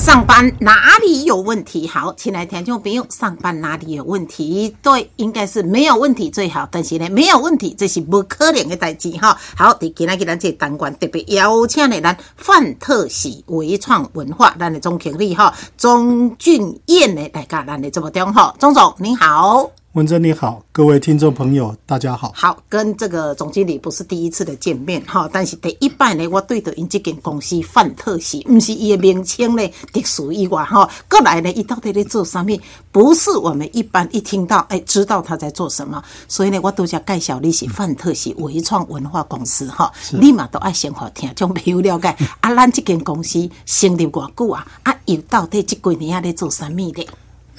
[0.00, 1.86] 上班哪里有问题？
[1.86, 4.74] 好，请来听众朋友，上班哪里有问题？
[4.82, 6.66] 对，应该是没有问题最好。
[6.72, 9.38] 但是呢，没有问题这是不可能的代志哈。
[9.54, 19.70] 好，伫今仔日咱这单元特别邀请的咱范特喜微创文化咱的总经理哈钟俊彦呢来甲咱的这么中哈，钟总您好。
[19.94, 22.30] 文珍你好，各位听众朋友，大家好。
[22.32, 32.56] 好，跟这个总经理不是第一次的见面哈，但是第一摆呢，我对着因这间公司范特西，不是伊的名称呢，特殊以外哈，过来呢，伊到底在做什么？
[32.92, 44.64] 不是我们一般一听到哎，知道他在做什么，所以呢，我都想介绍你是范特西微创文化公司哈，立马都爱先好听，就没有了解啊，咱这间公司成立多久啊？
[44.84, 47.04] 啊，又到底这几年啊在做什么的？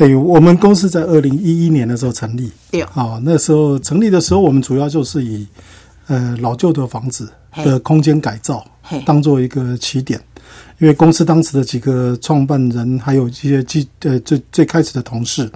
[0.01, 5.45] 哎，我们公司在二零一一年的时候成立，对，啊，那时候成立的时候，我们主要就是以
[6.07, 8.65] 呃老旧的房子的空间改造
[9.05, 10.19] 当做一个起点，
[10.79, 15.47] 因为公司当时的几个创办人还有一些基呃最最开始的同事，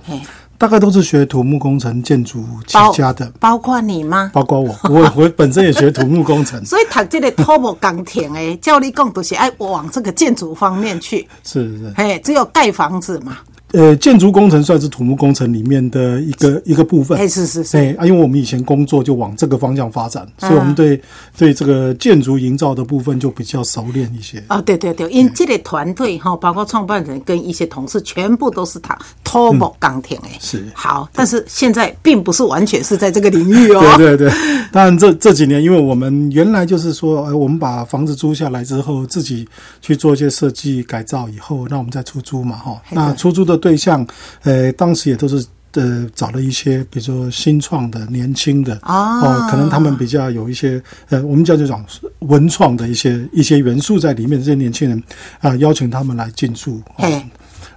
[0.59, 4.30] 大概都是学土木工程建筑起家的，包括你吗？
[4.31, 13.39] 包括我，我我本身也学土木工程， 所以读这个土木工程诶，教你讲都是爱往这个建筑方面去，是 是，哎，只有盖房子嘛。
[13.71, 17.17] 呃，建筑工程算是土木工程里面的一个一个部分。
[17.17, 17.77] 哎，是是是。
[17.77, 21.02] 哎，啊，因为我们以前工作就往这个方向发展，所以我们对
[21.38, 24.41] 对这个建筑营造的部分就比较熟练一些。
[24.47, 30.29] 啊，对对对，因为这个团队哈，包括创办人跟一些同事，全部都是他土木钢铁哎。
[30.39, 30.63] 是。
[30.73, 33.81] 好，但是现在并不是完全是在这个领域哦。
[33.97, 34.31] 对对对。
[34.72, 39.47] 当然， 这这几年，因为我们原来就是说，呃，我们把房子租下来之后，自己
[39.81, 42.81] 去做一些设计改造以后，那我们再出租嘛，哈。
[42.91, 44.05] 那出租的对象。
[44.44, 51.84] 呃，当时也都是呃找了一些，比如说新创的、年轻的哦，可能他们比较有一些呃，我们叫这种
[52.19, 54.38] 文创的一些一些元素在里面。
[54.38, 55.03] 这些年轻人
[55.40, 56.79] 啊，邀请他们来进驻。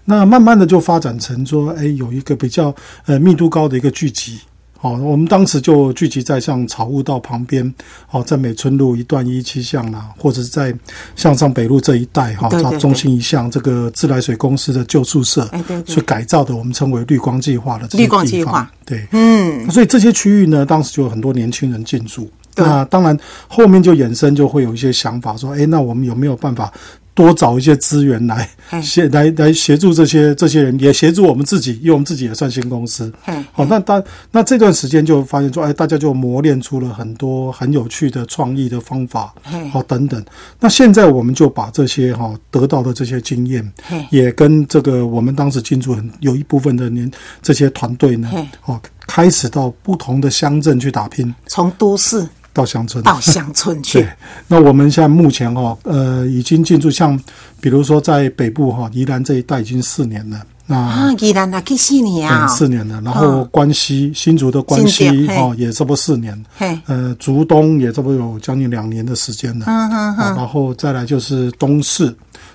[0.04, 2.74] 那慢慢的就发展成说，哎，有一个比较
[3.06, 4.38] 呃密度高的一个聚集。
[4.80, 7.74] 哦，我们当时就聚集在像草悟道旁边，
[8.10, 10.72] 哦，在美村路一段一七巷啦，或者是在
[11.16, 15.50] 向上北路这一带，哈，到中心一巷这个自来水公司的旧宿舍，
[15.84, 18.68] 去改造的，我们称为绿光计划的这些地方。
[18.86, 22.30] 对，嗯，所以这些区域呢，当时就有很多年轻人进驻。
[22.54, 23.16] 那当然，
[23.48, 26.72] 后面就衍生就会有一些想法，说，哎，那我们有没有办法？
[27.18, 28.48] 多找一些资源来
[28.80, 33.12] 协来来协助这些这些人，也协助我们自己，因为我们自己也算新公司。
[33.50, 39.34] 好，那当那这段时间就发现说，哎，大家就磨练出了很多很有趣的创意的方法，
[39.72, 40.24] 好等等。
[40.60, 43.68] 那现在我们就把这些哈得到的这些经验，
[44.10, 47.10] 也跟这个我们当时进驻很有一部分的年
[47.42, 48.30] 这些团队呢，
[48.66, 52.24] 哦，开始到不同的乡镇去打拼，从都市。
[52.58, 54.00] 到乡村，到乡村去。
[54.00, 54.08] 对，
[54.48, 57.16] 那我们现在目前哈，呃，已经进驻像，
[57.60, 60.42] 比如说在北部哈，宜兰这一带已经四年了。
[60.66, 63.00] 那啊，宜兰那去四年啊，四年了。
[63.04, 66.44] 然后关西新竹的关西哈，也差不多四年。
[66.86, 69.64] 呃，竹东也差不多有将近两年的时间了。
[69.68, 70.34] 嗯嗯嗯。
[70.34, 72.12] 然后再来就是东市，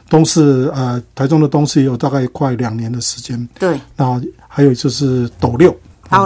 [0.09, 3.47] 东市呃，台中的东市也有大概快两年的时间。
[3.57, 3.79] 对。
[3.95, 5.73] 然后还有就是斗六。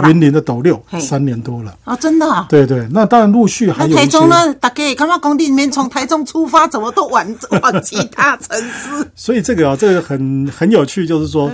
[0.08, 2.46] 云林的斗六三年多了啊，真的。
[2.48, 7.26] 对对，那当然陆续还有台中呢，大概刚刚工地里面从台中出发，怎么都往
[7.62, 9.06] 往其他城市。
[9.16, 11.50] 所以这个啊，这个很很有趣，就是说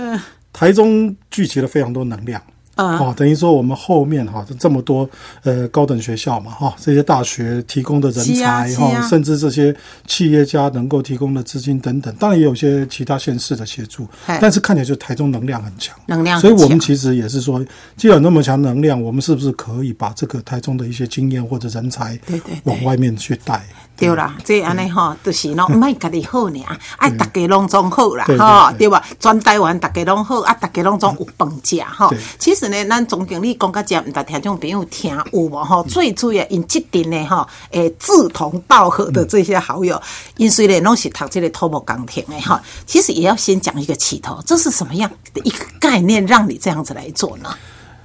[0.53, 2.41] 台中聚集了非常多能量。
[2.75, 5.09] 哦，等于说我们后面哈这么多
[5.43, 9.75] 呃高等学校嘛哈，这些大学提供的人才哈，甚至这些
[10.05, 17.63] 企业家能够提供的资金等等，当然也有些其他县市的协助，但是看起来就台中能量很强，能量，所以我们其实也是说，
[17.95, 23.57] 既然那么强能量，我们是不是可以把这个台中的一些经验或者人才，对对，往外面去带？
[23.57, 23.84] 对
[24.15, 26.63] 啦，这安尼吼，就是喏，唔爱家己好呢，
[26.97, 29.01] 爱大家拢总好啦，吼，对吧？
[29.19, 32.13] 全台湾大家拢好，啊，大家拢总有饭食吼。
[32.37, 35.81] 其实呢，咱总经理讲个这，唔大听众朋友听有无吼？
[35.83, 40.01] 最主要因这点呢，吼，诶，志同道合的这些好友，
[40.37, 47.49] 因虽然拢是读这个土木工程的哈，其实也要先讲一个起头，这是什么样的一个概念，让你这样子来做呢？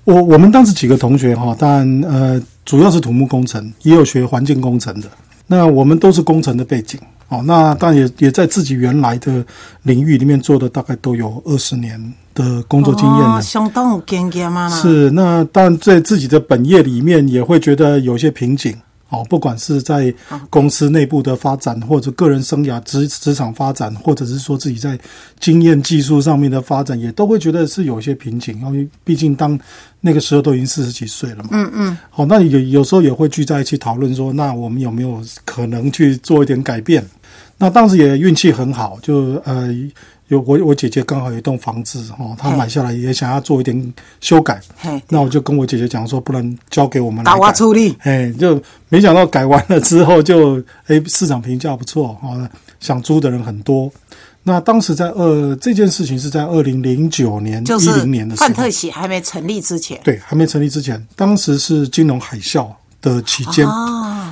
[0.04, 5.08] 我我们当时几个同学哈，但呃，主要是土木工程，也有学环境工程的。
[5.52, 6.96] 那我们都是工程的背景，
[7.28, 9.44] 哦，那但也也在自己原来的
[9.82, 12.00] 领域里面做的大概都有二十年
[12.34, 14.68] 的工作经验了，相当有经验嘛。
[14.68, 18.72] 是，那但在自己的本业里面也会觉得有些瓶颈，
[19.10, 20.12] 哦，不管是在
[20.48, 24.98] 公司内部的发展，或者个人生涯、职职场发展，或者是说自己在
[25.38, 28.58] 经验、技术上面的发展，也都会觉得是有一些瓶颈。
[28.60, 29.58] 因为毕竟当
[30.00, 31.50] 那个时候都已经四十几岁了嘛。
[31.52, 31.98] 嗯嗯。
[32.08, 37.04] 好，那有有时候也会聚在一起讨论说，那我们有没有可能去做一点改变？
[37.58, 39.74] 那当时也运气很好，就呃。
[40.30, 44.60] 有我我姐姐刚好有一栋房子哦，她买下来也想要做一点修改，
[45.08, 47.96] 那我就跟我姐姐讲说，不能交给我们来改，处理。
[48.02, 52.48] 哎，就没想到改完了之后，就哎市场评价不错哦，
[52.78, 53.90] 想租的人很多。
[54.44, 62.68] 那当时在二这件事情是在二零零九年一零年的时候，范特喜还没成立之前，对，还没成立之前，当时是金融海啸
[63.02, 63.66] 的期间，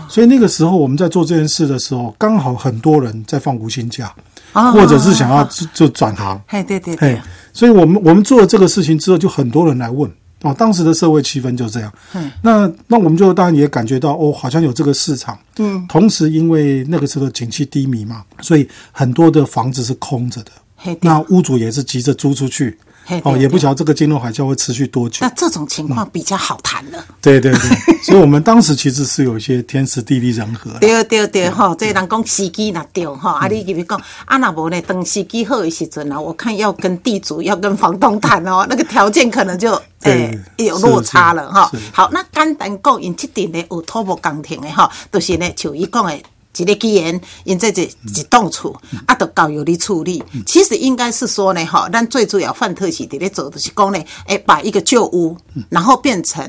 [0.09, 4.15] 所以那个时候我们在做这件事的时候，刚好很多人在放无薪假。
[4.53, 7.21] 或者是想要就转行，嘿，对对对，
[7.53, 10.11] 所以我们我们做了这个事情之后，就很多人来问
[10.43, 22.79] 啊，当时的社会气氛就这样，嗯，那那我们就当然也感觉到哦，好像有这个市场，嗯，同时因为那个时候景气低迷嘛，所以很多的房子是空着的，那屋主也是急着租出去。
[23.25, 25.19] 哦，也不晓得这个金融海啸会持续多久。
[25.20, 27.05] 那这种情况比较好谈了。
[27.22, 30.70] 对对对，所以我们当时其实是有一些天时地利人和。
[30.78, 41.70] 对对对，哈，这人讲时机那对哈，啊，你比如讲，啊那无呢，等时机好的时阵呢，我看要跟地主要跟房东谈哦， 那个条件可能就诶有落差了哈。
[41.93, 46.19] 好，那简单讲，因这点呢有土木工程的哈，都是呢像伊讲的。
[46.62, 50.22] 一个基源，因这这一栋厝，啊，都交由你处理。
[50.46, 55.37] 其实应该是说呢，哈，咱最主要范特喜伫咧做的是讲呢，哎，把一个旧屋，
[55.69, 56.46] 然后变成，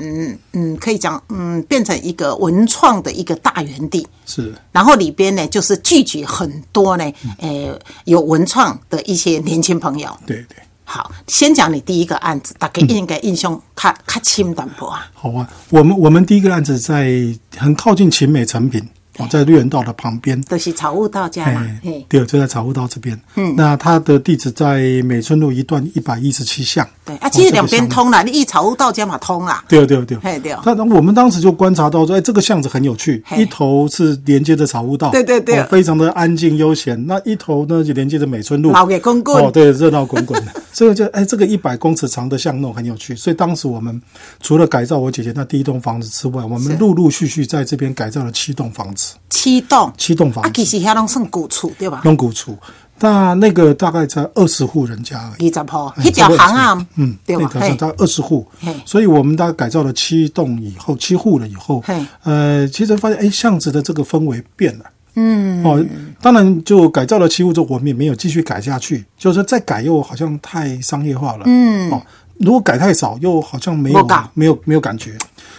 [0.52, 4.06] 嗯，可以讲，嗯，变成一个文创的一个大园地。
[4.26, 4.54] 是。
[4.72, 10.08] 然后里边呢，就是聚集很多呢，呃，有文创的一些年轻朋友。
[10.26, 10.56] 对对。
[10.84, 15.08] 好，先讲你第一个案子，大概应该印象较较深淡薄啊。
[15.14, 17.12] 好啊，我们我们第一个案子在
[17.56, 18.88] 很靠近秦美成品。
[19.30, 21.66] 在绿园道的旁边，都是草悟道家嘛。
[22.08, 23.18] 对，就在草悟道这边。
[23.34, 26.86] 嗯，那它的地址在美村路一段一百一十七巷。
[27.04, 29.62] 对啊，其实两边通了，你一草悟道家嘛通了。
[29.68, 30.56] 对对对，对对。
[30.64, 37.06] 那我们当时就观察到说，哎，这个巷子很有趣，一头是连接着草悟道，对对对，非常的安静悠闲。
[37.06, 39.44] 那一头呢，就连接着美村路，闹滚滚。
[39.44, 40.52] 哦，对，热闹滚滚的。
[40.72, 43.14] 所以就哎，这个一百公尺长的巷弄很有趣。
[43.14, 44.00] 所以当时我们
[44.40, 49.09] 除了改造我姐姐那第一栋房子之外，我们陆陆续续在这边改造了七栋房子。
[49.28, 52.00] 七栋，七栋房子，啊，其实遐拢算古厝，对吧？
[52.04, 52.56] 弄古厝，
[52.98, 57.50] 那那个大概在二十户人家，二十户，一条行啊，嗯，对吧？
[57.54, 58.46] 那条二十户，
[58.84, 61.82] 所以我们大概改造了七栋以后，七户了以后，
[62.24, 64.84] 呃，其实发现，哎，巷子的这个氛围变了，
[65.14, 65.82] 嗯，哦，
[66.20, 72.02] 当然就改造了七户之后，我们也没有继续改下去，就是说再改又好像太商业化了，嗯，哦，
[72.38, 75.16] 如果改太少，又好像没有，没有，没有感觉。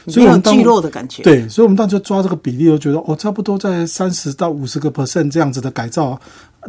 [0.07, 6.19] 所以我们聚落的感觉，对，所以我们当时抓这个比例，就觉得哦，差不多在三十到五十个 percent 这样子的改造，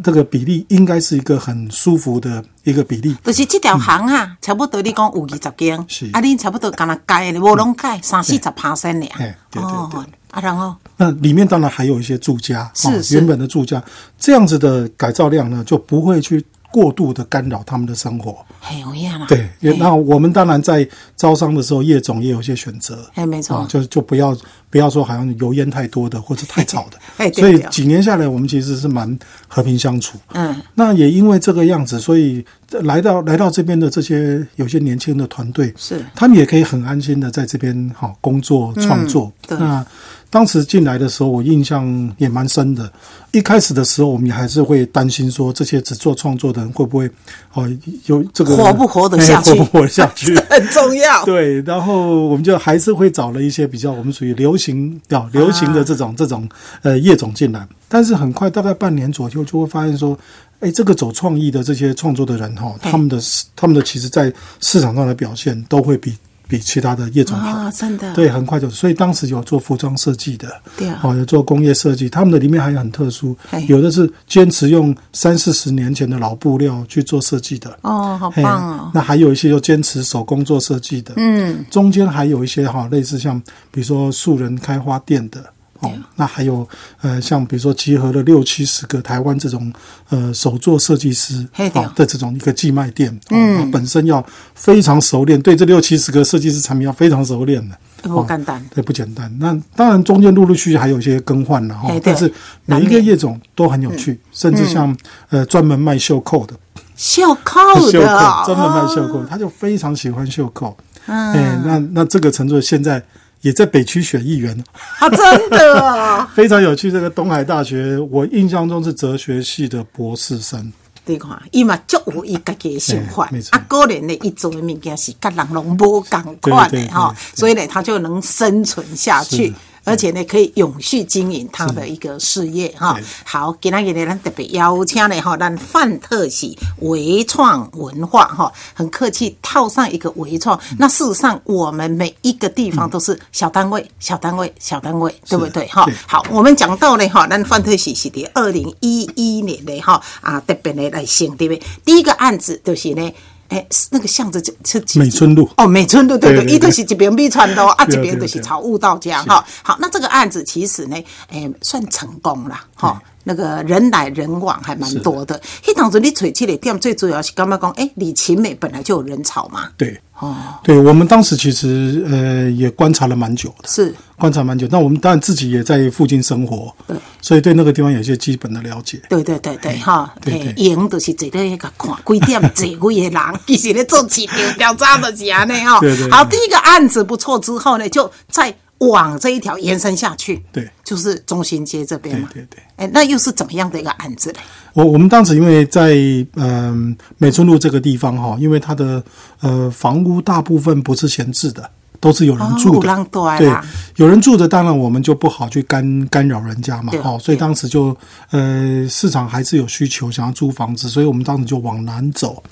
[0.03, 3.17] 这个比例应该是一个很舒服的一个比例。
[3.25, 9.09] 就是这条行啊，差不多你讲有二十间，是啊，你差不多刚那改的，无拢改三四十 percent 呢。
[9.17, 10.01] 对对对，
[10.31, 13.83] 啊，然后那里面当然还有一些住家，是原本的住家，
[14.19, 16.45] 这样子的改造量呢，就不会去。
[16.73, 19.25] 过度的干扰他们的生活，很容易啊。
[19.29, 19.49] 对，
[19.79, 23.09] 那我们当然在招商的时候，业总也有一些选择。
[23.15, 24.37] 哎，没错，就就不要
[24.71, 26.97] 不要说好像油烟太多的或者太吵的。
[27.19, 30.19] 哎，所以几年下来，我们其实是蛮和平相处。
[30.33, 39.31] 嗯，那也因为这个样子，所以来到来到这边的这些有些年轻的团队，是他们也可以很安心的在这边好工作创作。
[39.49, 39.87] 那。
[40.33, 42.91] 当时进来的时候，我印象也蛮深的。
[43.33, 47.07] 一开始的时候，我们还是会担心说，这些只做创作的人会不会
[47.53, 47.69] 哦
[48.07, 49.51] 有这个活不活得下去？
[49.61, 51.23] 活不活得下去很重要。
[51.27, 56.49] 对，然后我们就还是会找了一些比较我们属于流行要流行的这种这种
[56.81, 57.69] 呃业种进来。
[57.87, 60.19] 但是很快，大概半年左右，就会发现说，
[60.61, 63.21] 哎，这个走创意的这些创作的人哈，他们的
[63.55, 66.15] 他们的其实在市场上的表现都会比。
[66.53, 68.69] 比其他的业种好，真的对，很快就。
[68.69, 73.35] 所以当时有做服装设计的，对啊，哦，有做工业设计，他们的里面还有很特殊，
[73.69, 78.91] 有的是坚持用三四十年前的老布料去做设计的，哦，好棒哦。
[78.93, 83.41] 那还有一些就坚持手工做设计的，嗯，中间还有一些哈，类似像
[83.71, 85.43] 比如说素人开花店的。
[85.83, 86.67] 哦，那还有
[87.01, 89.73] 呃，像比如说集合了六七十个台湾这种
[90.11, 94.25] 呃手作设计师啊的这种一个寄卖店，嗯，本身要
[94.55, 99.31] 非常熟练，对这六七十个设计师产品要非常熟练的，不简单，对，不简单。
[99.41, 102.33] 那当然中间陆陆续续还有一些更换了哈，但是
[102.65, 104.97] 每一个业种都很有趣，甚至像
[105.31, 106.55] 呃专门卖袖扣的，
[106.97, 107.61] 袖扣
[107.91, 113.03] 的， 袖扣专门卖袖扣，他就非常喜欢袖扣，哎，那那这个程度现在。
[113.43, 114.57] 也在北区选议员，
[114.99, 116.91] 啊，真的， 非常有趣。
[116.91, 120.73] 这个东海大学，我印象中是哲学系的博士生。
[121.05, 129.53] 对看，伊嘛足有伊家己的想法哎没，错啊，个人的一做的物件是甲人拢无共款的吼，所以呢，他就能生存下去是。
[129.85, 132.99] 而且呢，可以永续经营他的一个事业哈。
[133.25, 140.59] 好，今天呢，咱特别邀请呢哈，咱范特喜微创文化哈，很客气套上一个微创。
[140.79, 145.85] 那事实上，我们每一个地方都是小单位、小单位、小单位，对不对哈？
[146.07, 153.13] 好，我们讲到呢哈，咱范特喜是的二零一一年的哈啊，特别的来成立的第一个案子就是呢。
[153.53, 159.45] 哎，那个巷子就是美村路哦，美村路对对，一个是一边美川路啊，对对一边就是对草悟道家哈。
[159.63, 160.97] 好，那这个案子其实呢，
[161.29, 163.01] 哎，算成功了哈。
[163.25, 165.41] 那个人来人往还蛮多的。
[165.65, 167.71] 迄当时你找这个店，最主要是干嘛讲？
[167.73, 169.69] 哎，李勤美本来就有人潮嘛。
[169.77, 174.67] 对，哦，对我们当时其实呃也观察了蛮久的，是，观察蛮久。
[174.71, 179.01] 那我们当然自己也在附近生活，对，所以对那个地方有些基本的了解。
[179.09, 183.13] 对对对对，哈，对对嘿，赢就是坐咧个看几点坐几个人，
[183.47, 186.07] 其实咧做市场调查就是安尼哈对 对。
[186.07, 188.55] 对好，第一个案子不错之后呢，就再
[188.89, 192.29] 往这一条延伸下去，对就是中心街这边嘛。
[192.33, 194.39] 对对对哎，那又是怎么样的一个案子嘞？
[194.73, 195.95] 我我们当时因为在
[196.35, 199.03] 嗯、美村路这个地方哈，因为它的
[199.41, 201.71] 呃房屋大部分不是闲置的，
[202.01, 202.91] 都是有人住的。
[202.91, 203.57] 哦有人住的对，
[203.97, 207.97] 有人住的，当然我们就不好去干干扰人家嘛对，哦，所以对当时就
[208.31, 212.43] 呃市场还是有需求，想要租房子，所以我们当时就往南走，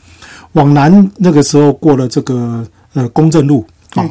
[0.53, 3.67] 往南那个时候过了这个呃公正路。
[3.97, 4.09] 哦，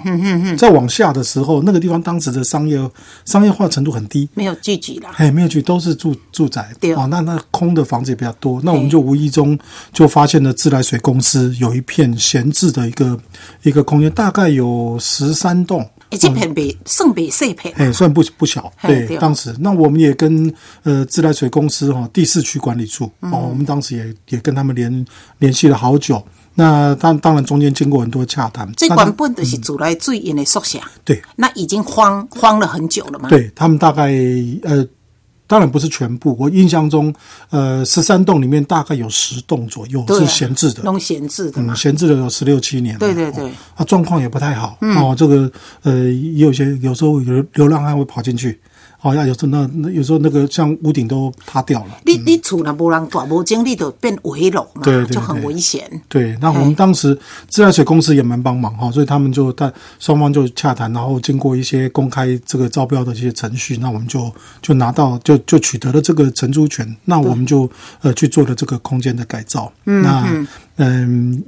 [0.58, 2.78] 再往下的时候，那个地方当时的商业
[3.26, 5.12] 商业化程度很低，没有聚集啦。
[5.16, 6.70] 哎，没有聚，都是住住宅。
[6.80, 7.08] 对哦。
[7.10, 9.58] 那那空的房子也比较多，那我们就无意中
[9.94, 13.20] 就发现了自来水公司有一片闲置的一个
[13.64, 15.90] 一个空间，大概有十三栋。
[16.10, 19.56] 哎，这片比算比细片，哎，算不不小，对，当时。
[19.60, 20.52] 那我们也跟
[20.84, 23.32] 呃自来水公司哈、第四区管理处嗯。
[23.32, 25.06] 哦，我们当时也也跟他们联
[25.38, 26.22] 联系了好久。
[26.60, 33.30] 那当当然中间经过很多洽谈，这那原本就是自来最因的宿舍，对那已经荒荒了很久了嘛。
[33.30, 34.12] 对他们大概
[34.64, 34.86] 呃，
[35.48, 37.14] 当然不是全部，我印象中
[37.50, 41.76] 呃十三栋里面大概有十栋左右是闲置的，弄闲置的嘛嗯，。
[41.78, 43.00] 闲置了有十六七年了。
[43.00, 45.16] 对对对哦啊，状况也不太好、哦。
[45.18, 45.50] 这个
[45.84, 48.60] 呃，也有些有时候有流浪汉会跑进去，
[49.02, 51.98] 哦，要有时候那那有时候那个像屋顶都塌掉了。
[52.06, 55.90] 你你厝若无人住，无精力就变危楼嘛，对对就很危险。
[56.08, 64.30] 对，那我们当时自来水公司也蛮帮忙哈，所以他们就但双方就洽谈，然后经过一些公开这个招标的这些程序，那我们就
[64.62, 67.70] 就拿到就就取得了这个承租权，那我们就
[68.02, 69.72] 呃去做了这个空间的改造。
[69.86, 70.46] 嗯那
[70.78, 71.44] 嗯。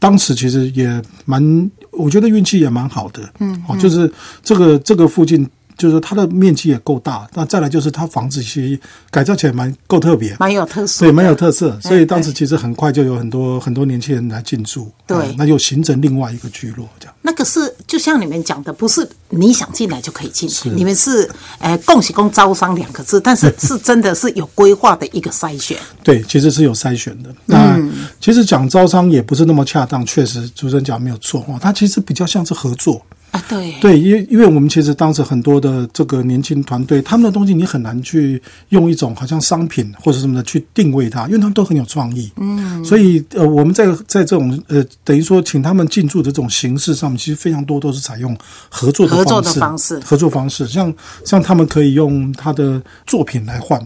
[0.00, 4.08] 当时其实也蛮，我觉得运气也蛮好的，嗯，哦，就是
[4.44, 5.44] 这个这个附近，
[5.78, 8.80] 就是它的面积也够大，那再来就是它房子其实
[9.10, 17.14] 改造起来蛮够特别，蛮有特色对，蛮有特色，所以当时其实很快就有很多很多年轻人来进驻，对啊那就形成另外一个聚落，这样。
[17.22, 21.30] 那个是就像你们讲的，不是你想进来就可以进你们是
[21.60, 25.78] 呃恭喜公招商两个字，但是是真的是有规划的一个筛选。
[26.02, 27.32] 对，其实是有筛选的。
[27.46, 27.78] 那、
[28.20, 33.00] 其实讲招商也不是那么恰当，确实主持人讲没有错哦，它其实比较像是合作。
[33.30, 42.32] 啊，对，对，因为因为我们其实当时很多的这个年轻团队，他们的东西你很难去用一种好像商品或者什么的去定位它，因为他们都很有创意。
[42.36, 48.36] 嗯，所以呃，我们在在这种呃，等于说请他们进驻的这种形式上面，其实非常多都是采用
[48.70, 50.92] 合作的合作，的方式合作方式，像
[51.24, 53.78] 像他们可以用他的作品来换。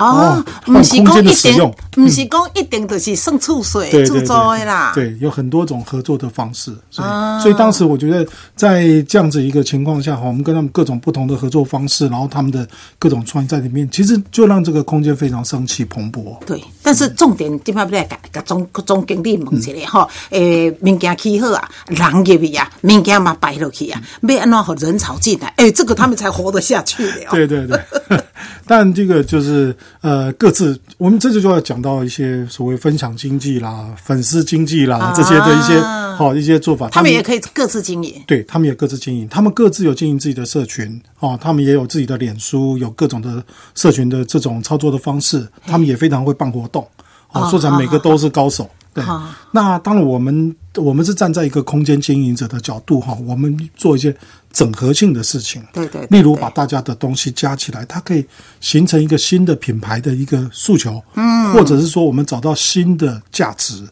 [0.00, 4.92] 哦哦，不是讲一定不是讲一定就是算厝水出租的啦。
[4.94, 8.26] 对，有很多种合作的方式，所以、啊所以当时我觉得
[8.56, 12.66] 在这样子一个情况下哈，我们跟他们各种不同的合作方式，然后他们的
[12.98, 16.38] 各种创意在里面，其实就让这个空间非常生气蓬勃。
[16.44, 25.52] 对，但是重点今摆要来甲甲总总经理问一下吼，诶、物件起好啊，人入去啊，物件嘛摆落去啊，要安怎互人潮进来？
[25.56, 27.30] 诶、这个他们才活得下去了。
[27.30, 27.80] 对对对，
[28.66, 35.80] 但这个就是呃，各自我们这就就要讲到一些所谓分享经济啦、粉丝经济啦、这些的一些
[36.16, 38.22] 好、一些做法，啊他们也可以各自经营。
[38.26, 43.42] 对他们也各自经营，他们各自有经营自己的社群哦，他们也有自己的脸书，有各种的
[43.74, 46.86] 社群的这种操作的方式，他们也非常会办活动
[47.32, 48.68] 哦，说起来每个都是高手。
[48.92, 49.04] 对，
[49.52, 54.12] 那当然我们我们是站在一个空间经营者的角度哈，我们做一些
[54.52, 58.26] 整合性的事情，对对对例如把大家的东西加起来，它可以
[58.60, 63.88] 形成一个新的品牌的一个诉求，嗯，或者是说我们找到新的价值，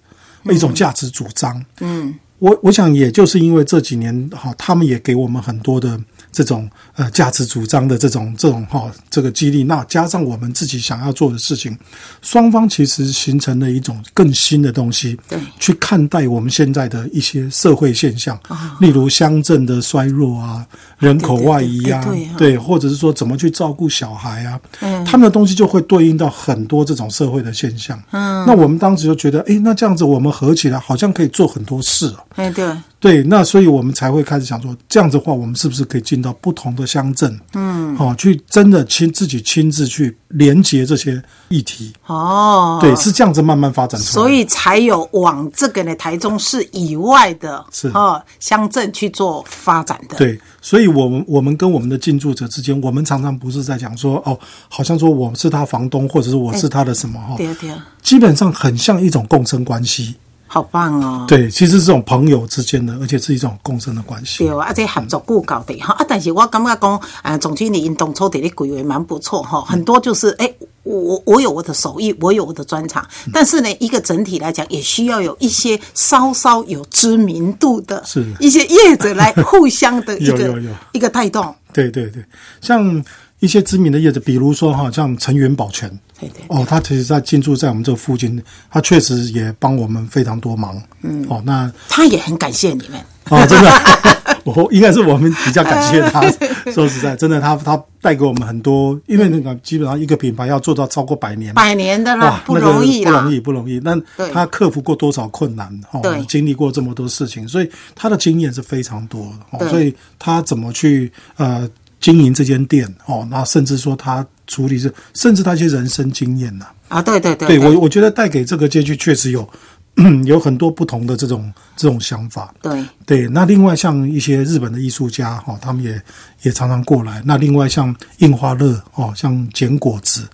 [0.50, 5.98] 一种价值主张，嗯，我我想也就是因为这几年哈，他们也给我们很多的
[6.30, 11.76] 这种呃价值主张的这种这种哈这个激励，那加上我们自己想要做的事情，
[12.23, 18.38] 双方其实形成了一种更新的东西，对，去看待我们现在的一些社会现象，
[18.80, 20.66] 例如乡镇的衰弱啊，
[20.99, 22.04] 人口外移啊，
[22.37, 24.61] 对或者是说怎么去照顾小孩啊，
[25.04, 28.00] 他们的东西就会对应到很多这种社会的现象。
[28.11, 32.25] 嗯，那我们当时就觉得，诶，那这样子我们合起来好像可以做很多事哦。
[32.37, 32.64] 哎对，
[33.00, 44.12] 对，那所以我们才会开始想说，这样子的话，我们是不是可以进到不同的乡镇，嗯，哦，去真的亲自己亲自去连接这些议题，哦，对，是这样子慢慢发展出来。
[44.12, 47.88] 所以才有往这个呢台中市以外的是。
[47.88, 50.17] 哦乡镇去做发展的。
[50.17, 54.38] 对，所以我们我们跟我们的进驻者之间，我们常常不是在讲说哦，
[54.69, 60.14] 好像说我是他房东，或者是我是他的什么哈、对啊对啊，基本上很像一种共生关系。
[60.49, 61.25] 好棒哦。
[61.28, 64.45] 对，其实是这种朋友之间的，而且是一种共生的关系。
[64.45, 66.05] 对啊，这合作够高的哈啊！
[66.09, 70.52] 但是我感觉讲，啊，总经理因当初的咧规划蛮不错哈，很多就是哎、
[70.83, 80.61] 我我有我的手艺，我有我的专长，但是呢，一个整体来讲，也需要有一些稍稍有知名度的，是一些业者来互相的一个
[80.93, 81.55] 一个带动。
[81.73, 82.25] 对对对，
[82.62, 83.05] 像
[83.40, 90.80] 一些知名的业者，比如说哈，像成元保全，对对哦，他其实在进驻在我们这个附近，他确实也帮我们非常多忙。
[91.02, 93.00] 嗯，哦，那他也很感谢你们。
[93.30, 93.71] 哦，真的，
[94.45, 96.23] 我应该是我们比较感谢他。
[96.73, 103.80] 说实在，真的，他他带给我们很多，因为那个基本上一个品牌要做到超过百年，百年的啦，，不容易啦，不容易，不容易。
[103.85, 103.97] 那
[104.33, 105.68] 他克服过多少困难？
[105.92, 109.59] 哦对，经历过这么多事情，所以他的经验是非常多的。
[109.59, 111.68] 哦，所以他怎么去呃
[112.00, 112.93] 经营这间店？
[113.07, 119.49] 哦，那甚至说他处理这，甚至他一些人生经验呐、啊，对对对对我，我觉得带给这个街区确实有
[120.25, 122.55] 有很多不同的这种这种想法。
[122.62, 126.00] 对对，那另外像一些日本的艺术家哈、哦，他们也
[126.43, 127.21] 也常常过来。
[127.25, 130.28] 那另外像印花乐哦，像剪果子，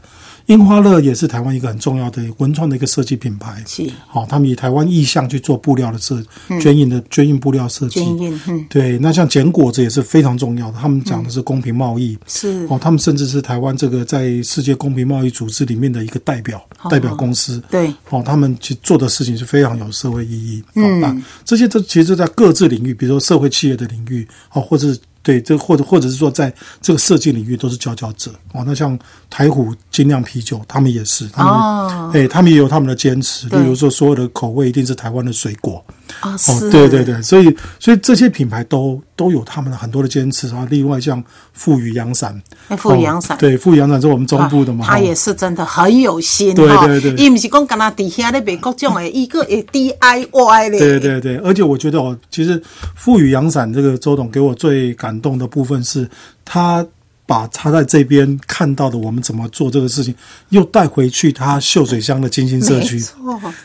[0.46, 3.62] 印花乐也是台湾一个很重要的文创的一个设计品牌。
[3.66, 6.22] 是好、他们以台湾意象去做布料的设
[6.60, 8.04] 捐印的捐印布料设计。
[8.04, 12.18] 捐印，嗯，对，那像捡果子也是非常重要的，他们讲的是公平贸易。
[12.26, 17.62] 是哦，他们甚至是台湾这个在世界公平贸易组织里面的一个代表代表公司。
[17.70, 20.62] 对哦，他们去做的事情是非常有社会意义。
[20.74, 28.30] 嗯，那这些都其实在各自领域，比如说社会企业的领域，哦，或者是对这或者或者是说在这个设计领域都是佼佼者。
[28.52, 28.96] 哦，那像
[29.28, 35.84] 台虎精酿啤酒，他们也是，他们哦哎、他们也有他们的坚持，例如说所有的口味一定是台湾的水果。
[36.20, 40.66] 啊，哦是，，对对对，所以所以这些品牌都都有他们的很多的坚持啊。
[40.70, 41.22] 另外像
[41.52, 43.36] 富裕阳伞，哎富裕阳伞。
[43.36, 44.98] 哦对，富裕阳伞是我们中部的嘛，他哦。
[44.98, 47.12] 也是真的很有心对哈对对。
[47.14, 52.60] 伊不是讲干那底下咧卖各种的，一个会 DIY 咧，对对对，而且我觉得哦，其实
[52.94, 56.08] 富裕阳伞这个周董给我最感动的部分是，
[56.44, 56.84] 他
[57.26, 60.14] 把他在这边看到的我们怎么做这个事情，
[60.50, 63.02] 又带回去他秀水乡的金星社区。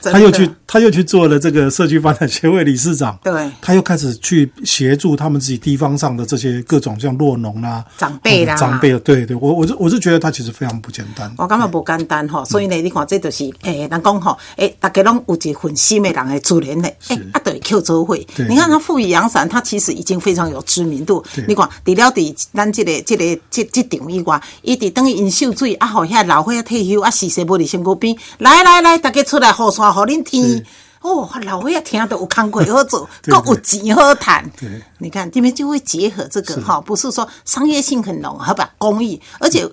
[0.04, 3.52] 他又去，他又去做了这个社区发展协会理事长，对。
[3.62, 8.56] 他又开始去协助他们自己地方上的这些各种像落农啦、长辈啦。
[8.56, 11.32] 哦长辈，对对，我我是我是觉得他其实非常不简单。
[11.38, 21.24] 我感觉不简单吼，所以呢，你看这就是诶，人讲吼，诶，大家拢有一份心的人的自然的，诶，啊，对，Q 周会，你看他富裕阳伞，他其实已经非常有知名度。
[21.48, 30.66] 你看，除了伫咱这个、这个、这这场以外，伊伫等于因秀水啊，互遐老伙退休啊，四世无伫身躯边，来来来，大家出来雨伞，互恁天。
[31.02, 34.70] 哦，老伙仔听都有工课好做， 对够有钱好赚对。
[34.98, 39.66] 你看，这边就会结合这个哈，不是说商业性很浓，还把公益，而且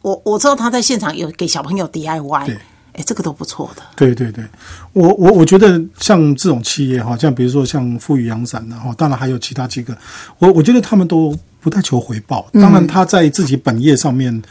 [0.00, 2.58] 我我知道他在现场有给小朋友 DIY，对。
[2.94, 3.82] 哎，这个都不错的。
[3.96, 4.44] 对对对，
[4.92, 9.96] 我我我觉得像这种企业哈，像比如说像富裕阳伞的哈，当然还有其他几个，
[10.38, 12.46] 我我觉得他们都不太求回报。
[12.52, 14.42] 当然他在自己本业上面，嗯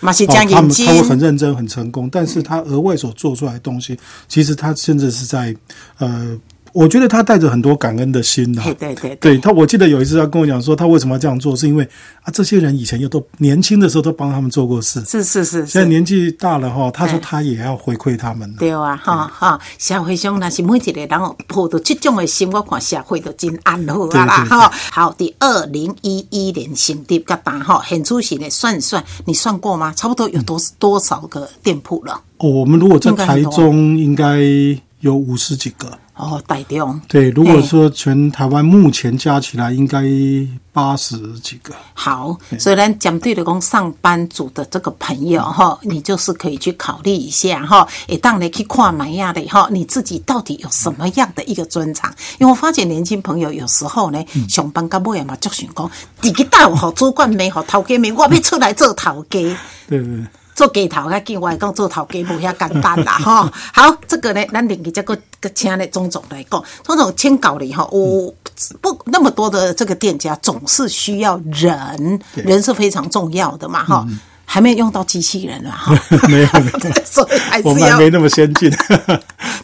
[0.47, 5.55] 哦他们他会很认真很成功，但是他额外所做出来的东西，其实他甚至是在
[5.97, 6.35] 呃。
[6.73, 11.83] 我觉得他带着很多感恩的心呐、嘿对对对他，我记得有一次他跟我讲说，他为什么要这样做，是因为
[12.23, 18.53] 啊，这些人以前又都年轻的时候都帮他们做过事，是是是现在，年纪大了哈，他说哎他也要回馈他们。
[18.55, 21.09] 对啊，哈哈，社会上那是每一个人
[21.47, 24.71] 抱着这种的心，我看社会都真安好啊啦对对对哈。
[24.91, 29.93] 好，第二零一一年成立个大哈，很出奇的算一算，你算过吗？
[29.95, 32.13] 差不多有多多少个店铺了？
[32.37, 34.39] 哦，我们如果在台中，应该
[35.01, 35.91] 有五十几个。
[36.21, 37.01] 哦，台中。
[37.07, 40.03] 对，如果说全台湾目前加起来，应该
[40.71, 41.73] 八十几个。
[41.93, 52.13] 好，所以呢，针对的讲上班族的这个朋友哈，你就是可以去考虑一下哈，也当你去看买亚的哈，你自己到底有什么样的一个专长？
[52.37, 55.89] 因为我发现年轻朋友有时候呢，上班到尾嘛，就想讲，
[56.21, 59.39] 自己大好主管没好头家没，我要出来做头家。
[59.87, 60.25] 对对。
[60.61, 63.51] 做鸡头较紧，我来讲做头家无遐简单啦， 哈。
[63.73, 68.31] 好，这个呢，咱另一这个个请呢钟总来讲，钟总请教你哈，我
[68.79, 74.07] 不那么多的这个店家总是需要人，人是非常重要的嘛，哈。
[74.45, 75.97] 还没有用到机器人了哈，
[76.27, 76.47] 没有，
[77.05, 78.69] 所以还是我们没那么先进。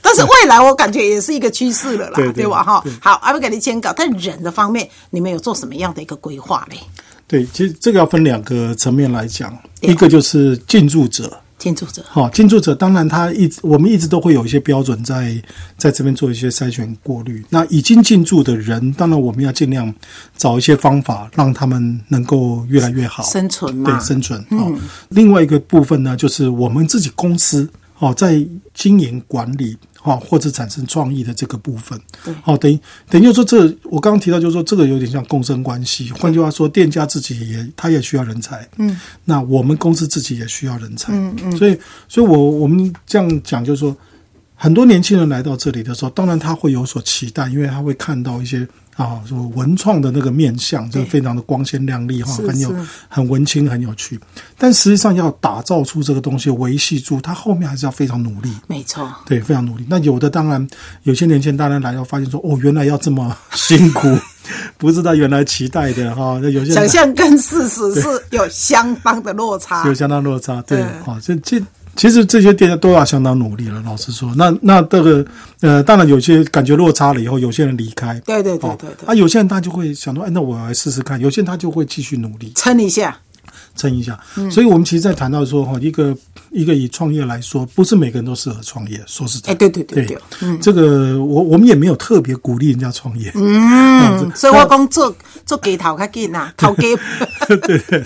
[0.01, 2.63] 但是未来我感觉也是一个趋势了啦，对吧？
[2.63, 6.77] 哈，好，阿不给你签稿，但人的方面，你们有做什么样的一个规划嘞？
[7.27, 15.41] 对，其实这个要分两个层面来讲，一个就是进驻者，进驻者，好，进驻者当然他一直我们一直都会有一些标准在
[15.77, 17.43] 在这边做一些筛选过滤。
[17.49, 19.93] 那已经进驻的人，当然我们要尽量
[20.37, 24.43] 找一些方法，让他们能够越来越好生存嘛，对，生存。
[24.49, 29.77] 嗯，另外一个部分呢，就是我们自己公司哦，在经营管理。
[30.07, 31.99] 哦，或者产生创意的这个部分，
[32.45, 36.09] 哦，等于等于说这我刚刚提到，就是说这个有点像共生关系。
[36.11, 43.93] 换句话说，店家自己也他也需要人才，嗯，那我们公司自己也需要人才，嗯嗯，所以所以我我们这样讲，就是说
[44.55, 48.65] 很多年轻人来到这里的时候，当然他会有所期待，因为他会看到一些。
[48.97, 52.75] 啊，说文创的那个面相，就非常的光鲜亮丽哈，很有
[53.07, 54.19] 很文青，很有趣。
[54.57, 58.51] 但实际上要打造出这个东西，维系住它后面还是要非常努力。
[58.65, 59.85] 没错，对，非常努力。
[59.87, 60.67] 那有的当然，
[61.03, 64.17] 有些年轻人当然来要发现说，哦，原来要这么 辛苦，
[64.79, 66.39] 不是他原来期待的哈。
[66.41, 70.59] 那有些想象跟事实是有相当的落差，有相当落差。
[70.63, 71.61] 对，啊，这这。
[71.97, 74.31] 其实这些店家都要相当努力了，老实说。
[74.35, 75.25] 那那这个
[75.61, 78.19] 呃，当然有些感觉落差了以后，有些人离开。
[78.19, 79.07] 对对对对对。
[79.07, 81.19] 啊，有些人他就会想说，哎，那我来试试看。
[81.19, 83.19] 有些人他就会继续努力，撑一下，
[83.77, 84.19] 撑一下。
[84.51, 86.17] 所以，我们其实，在谈到说哈，一个
[86.51, 89.01] 一个以创业来说，不是每个人都适合创业。
[89.05, 93.31] 说实在，哎，对对对对，嗯，这个我我们也没有特别鼓励人家创业。
[93.35, 96.97] 嗯， 所以我讲做做鸡头较紧呐，头鸡。
[97.47, 98.03] 对对。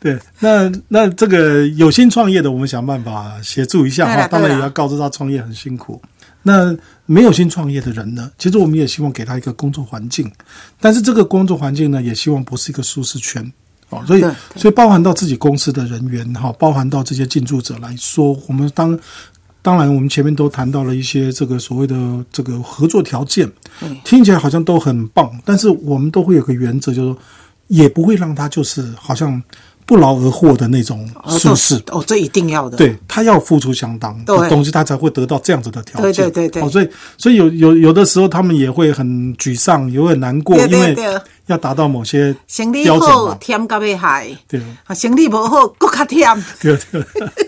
[0.00, 4.26] 对，那那这个有心创业的，我们想办法协助一下哈。
[4.26, 6.00] 当然也要告知他创业很辛苦。
[6.42, 8.30] 那没有心创业的人呢？
[8.38, 10.30] 其实我们也希望给他一个工作环境，
[10.80, 13.52] 但是这个工作环境呢，也希望不是一个舒适圈
[13.90, 14.02] 哦。
[14.06, 14.20] 所以，
[14.56, 18.98] 所以包含到自己公司的人员哈，包含到这些进驻者来说，我们当
[19.62, 21.96] 当然我们前面都谈到了一些这个所谓的
[22.32, 23.50] 这个合作条件，
[24.04, 27.18] 听起来好像都很棒，但是我们都会有个原则，就是说
[27.68, 29.42] 也不会让他就是好像。
[29.86, 32.76] 不劳而获的那种舒适哦，这一定要的。
[32.76, 36.12] 对他要付出相当的东西，他才会得到这样子的条件。
[36.12, 36.62] 对对对对。
[36.62, 40.96] 哦，所以所以有有有的时候他们也会很沮丧，也会很难过，因为。
[41.50, 42.34] 要达到某些
[42.84, 43.36] 标准嘛？
[43.40, 46.44] 添加被害，对啊，生理不好，更加添。
[46.60, 47.04] 对对，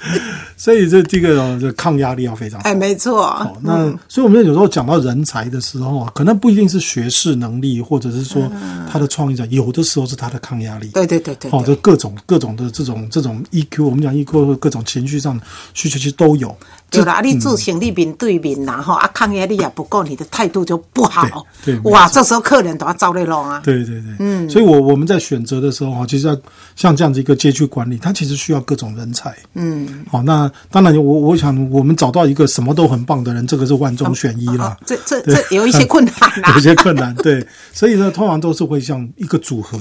[0.56, 2.60] 所以这这个这抗压力要非常。
[2.62, 3.56] 哎，没错。
[3.60, 8.50] 那所以我们有时候讲到人才的时候，可能不一定是学识能力，或者是说
[8.90, 10.88] 他的创意者，有的时候是他的抗压力。
[10.88, 11.50] 对对对对。
[11.52, 16.54] 哦，就各种各种的这种这种 EQ，我们讲 EQ 各种情绪上的需求其实都有。
[16.90, 21.46] 对啦，你做生意面对面呐，哈啊，抗压力也不够，你的态度就不好。
[21.64, 21.78] 对。
[21.84, 23.60] 哇，这时候客人都要遭累弄啊。
[23.64, 24.16] 对对对对。
[24.18, 24.48] 嗯。
[24.48, 26.36] 所以，我我们在选择的时候哈，其实要
[26.76, 29.36] 像这样子一个街区管理，它其实需要各种人才。
[29.54, 30.04] 嗯。
[30.10, 34.76] 好，那当然，我我想我们找到一个什么都很棒的人，这个是万中选一啦。
[34.86, 36.14] 这这这有一些困难
[36.54, 37.46] 有些困难，对。
[37.72, 39.78] 所以呢，通常都是会像一个组合。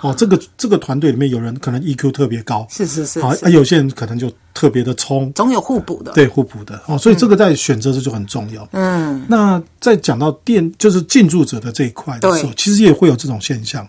[0.00, 3.20] 哦，这个这个团队里面有人可能 EQ 特别高，是是是。
[3.20, 4.30] 好，有些人可能就。
[4.54, 6.80] 特别的冲，总有互补的，对互补的。
[6.86, 8.66] 哦，所以这个在选择这就很重要。
[8.70, 13.86] 嗯，那在讲到店就是进驻者的这一块的时候，其实也会有这种现象，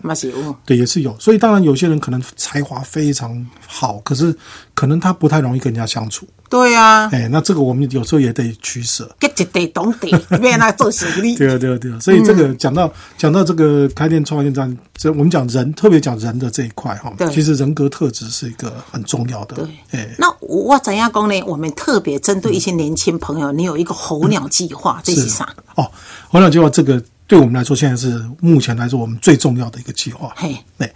[0.66, 1.16] 对，也是有。
[1.20, 4.36] 所以当然有些人可能才华非常好，可是
[4.74, 6.26] 可能他不太容易跟人家相处。
[6.48, 11.34] 对呀，哎，那这个我们有时候也得取舍，给一得懂得，别那做生意。
[11.34, 11.98] 对啊，对啊，对啊。
[11.98, 19.56] 所以这个讲到讲到这个开店创业站，这我们讲人，特别讲人的这一块哈，其实人格特质是一个很重要的。
[19.56, 21.42] 对，哎，那我怎样讲呢？
[21.46, 25.48] 我们特别针对一些年轻朋友，你有一个候鸟计划，这是啥？
[25.74, 25.90] 哦，
[26.28, 30.32] 候鸟计划这个对我们来说，现在是目前来说我们最重要的一个计划。
[30.36, 30.92] 嘿，对，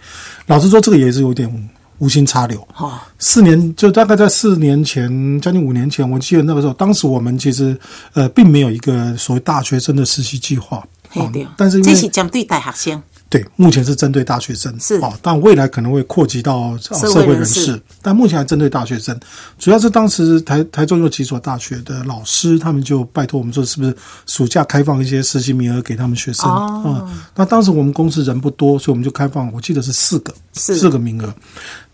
[0.47, 1.69] 老实说，这个也是有点。
[2.01, 5.07] 无心插柳，哈，四年就大概在四年前，
[5.39, 7.77] 将近五年前，我记得那个时候，当时我们其实
[8.13, 14.95] 呃，并没有一个所谓大学生的实习计划，对，但是这是针对大学生，对，目前是针对大学生，是。
[14.95, 17.61] 哦，但未来可能会扩及到、哦、社社会人士。
[17.65, 19.19] 士，但目前还针对大学生，
[19.57, 23.95] 主要是当时台台中有几所大学的老师，他们就拜托我们说，是不是
[24.27, 26.47] 暑假开放一些实习名额给他们学生。
[26.47, 31.01] 啊、哦那当时我们公司人不多，所以我们就开放，我记得是四个，四个。
[31.01, 31.33] 名额。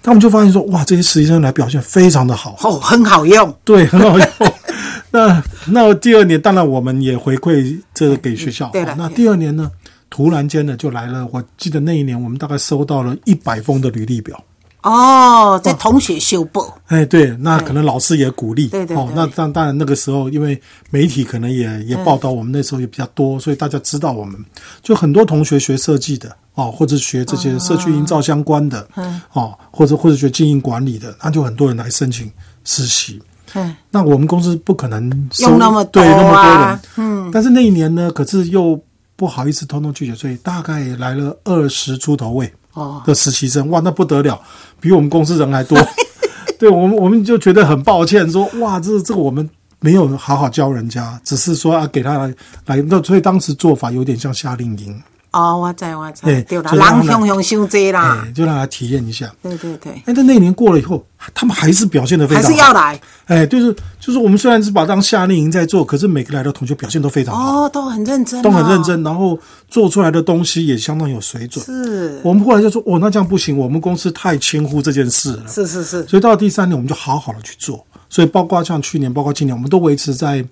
[0.04, 4.28] 他们就发现说，哇，这些实习生来表现非常的好，哦，很好用，对，很好用。
[5.12, 8.69] 那那第二年，当然我们也回馈这个给学校。
[8.73, 9.71] 对了哦那第二年呢，
[10.10, 14.41] 突然间呢就来了，我记得那一年我们大概收到了一百封的履历表。
[14.84, 18.96] 哦，在同学修补，哎，对，那可能老师也鼓励，哦对对。
[18.96, 20.60] 对，那当当然那个时候，因为
[20.91, 24.39] 媒体可能也也报道我们那时候也比较多，所以大家知道我们，
[24.82, 32.32] 就很多同学学设计的哦，或者学这些社区营造相关的，嗯，哦，或者或者学经营管理的，那就很多人来申请
[32.63, 33.22] 实习。
[33.56, 36.52] 嗯，那我们公司不可能收用那么多对那么多人。
[36.52, 38.80] 啊，嗯，但是那一年呢，可是又
[39.17, 44.39] 不好意思通通拒绝，所以大概来了二十出头位哦的实习生，哇，那不得了，
[44.80, 45.77] 比我们公司人还多。
[46.60, 49.47] 对我们，我们就觉得很抱歉，说哇，这这个我们
[49.80, 52.34] 没有好好教人家，只是说啊，给他来
[52.65, 55.01] 来，那所以当时做法有点像夏令营，
[55.38, 59.32] 哦，我知我知，对对啦，就让他人向向伤济啦哎，，就让他体验一下。
[59.43, 69.38] 对对对，哎，但那一年过了以后，他们还是表现的非常好，是要来，哎，就是就是我们虽然是把它当夏令营在做，可是每个来的同学表现都非常好，哦，都很认真，都很认，真，然后
[69.69, 71.63] 做出来的东西也相当有水准。
[71.63, 75.43] 是我们后来就说，哦，那这样不行，我们公司太轻忽这件事了。
[75.47, 77.86] 是是是，所以到了第三年，我们就好好的去做。
[78.10, 80.43] 所以包括像去年，包括今年，我们都维持在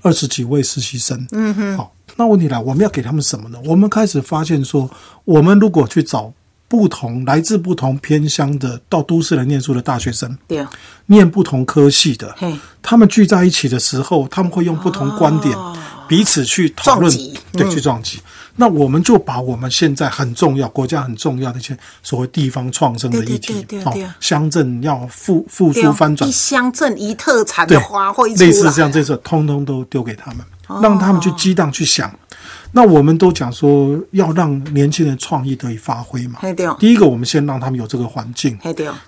[0.00, 1.26] 二十几位实习生。
[1.32, 1.76] 嗯哼。
[1.76, 3.58] 好，那问题来，我们要给他们什么呢？
[3.64, 4.88] 我们开始发现说，
[5.24, 6.32] 我们如果去找
[6.68, 10.64] 不同来自不同偏乡的到都市来念书的大学生，对，
[11.06, 15.52] 念不同科系的嘿，他们聚在一起的时候，他们会用不同观点、
[16.06, 17.12] 彼此去讨论，
[17.50, 18.20] 对，去撞击。
[18.54, 26.28] 那我们就把我们现在很重要、国家很重要的一些所谓地方创生的议题哦，乡镇要复复苏翻转。
[26.28, 32.12] 一，乡镇一特产对的花卉，类似这样，这种通通都丢给他们，哦让他们去激荡去想。
[32.74, 36.40] 那我们都讲说要让年轻人创意得以发挥嘛。
[36.78, 38.58] 第一个，我们先让他们有这个环境，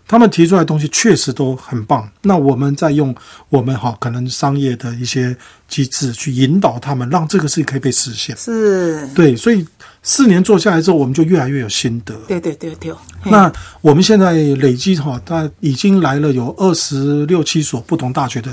[0.06, 2.06] 他们提出来的东西确实都很棒。
[2.20, 3.14] 那我们再用
[3.48, 5.34] 我们哈可能商业的一些
[5.66, 8.36] 机制去引导他们，让这个事情可以被实现。
[8.36, 9.66] 是，对，所以
[10.02, 12.14] 四年做下来之后，我们就越来越有心得。
[12.28, 12.92] 对对对对，
[13.24, 18.52] 那我们现在累积哈，它已经来了有二十六七所不同大学的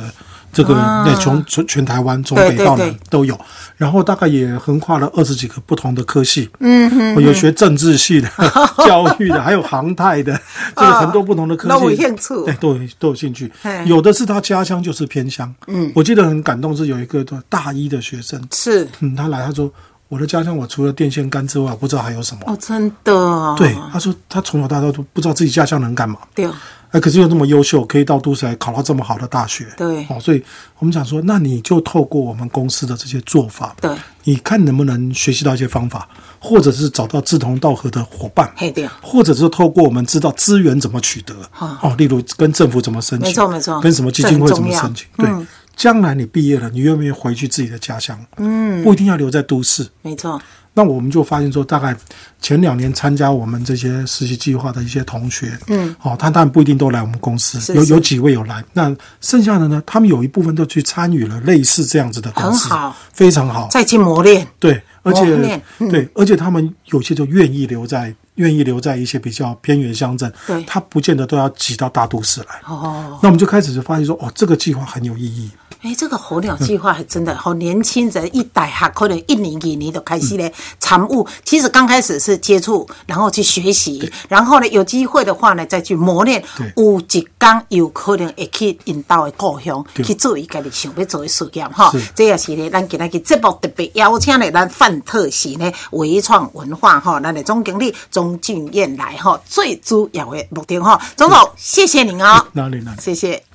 [0.51, 3.39] 这个，那从全全台湾从北到南都有，
[3.77, 8.29] 然后大概也横跨了二十几个不同的科系，嗯哼，有学政治系的、
[8.85, 10.39] 教育的，还有航太的，
[10.75, 12.45] 这个很多不同的科系，啊都有兴趣。
[12.45, 13.51] 对，都有都有兴趣。
[13.61, 13.83] 嘿。
[13.85, 18.87] 有的是他家乡就是偏乡，嗯，我记得很感动是有一个大一的学生，是。
[18.99, 19.71] 嗯，他来他说
[20.07, 22.41] 我的家乡我除了电线杆之外，我不知道还有什么。
[22.45, 26.45] 哦，真的哦，对，他说他从小到大都不知道自己家乡能干嘛，对
[26.91, 30.05] 哎，可是又那么优秀，可以到都市来考到这么好的大学，对。
[30.09, 30.43] 哦，所以
[30.77, 33.89] 我们讲说，那你就透过我们公司的这些做法，对，
[34.25, 43.79] 你看能不能学习到一些方法，或者是找到志同道合的伙伴，对，或者是透过我们知道资源怎么取得，哦，例如跟政府怎么申请，没错没错。
[43.79, 45.29] 跟什么基金会怎么申请，对。
[45.73, 48.19] 将来你毕业了，你愿不愿意回去自己的家乡？
[48.37, 50.39] 嗯，不一定要留在都市，没错，
[50.73, 51.95] 那我们就发现说，大概
[52.41, 57.75] 前两年参加我们这些实习计划的一些同学，嗯，哦，他当然不一定都来我们公司，是是。
[57.75, 70.63] 有有几位有来，那剩下的呢，他们有一部分都去参与了类似这样子的公司，很好，非常好，再去磨练，对，而且对，而且他们有些就愿意留在，愿意留在一些比较偏远乡镇，对。
[70.63, 72.61] 他不见得都要挤到大都市来。
[72.65, 75.51] 哦，那我们就开始就发现说，哦，这个计划很有意义。
[75.83, 81.27] 哎，这个候鸟计划还真的好，年轻人一代哈，可能一年一年就开始咧参悟。
[81.43, 86.43] 其实刚开始是接触，然后去学习，然后呢有机会的话呢再去磨练。
[86.75, 91.91] 有一天有可能会去引导的故乡去做伊家己想要做的事业哈。
[92.13, 103.01] 这也是呢，咱今日嘅节目特别邀请的咱范特喜呢微创文化哈，咱的总经理钟俊彦来哈，最主要的目的哈，总总谢谢您哦，哪里哪里？
[103.01, 103.50] 谢谢。